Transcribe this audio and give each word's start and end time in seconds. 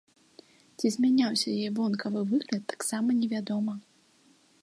Ці 0.77 0.91
змяняўся 0.95 1.47
яе 1.59 1.67
вонкавы 1.79 2.21
выгляд, 2.33 2.63
таксама 2.73 3.09
невядома. 3.21 3.73